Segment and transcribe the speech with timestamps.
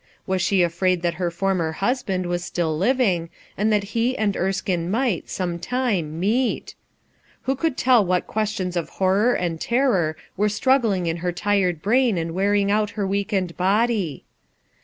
[0.25, 5.29] Was she afraid that her f husband was still living, and that he Erskine might,
[5.29, 6.73] sometime, meet?
[7.47, 10.15] Wk„ tell what questions of honor and terror»
[10.47, 14.25] struggling in her tired brain and wearing 0ut her weakened body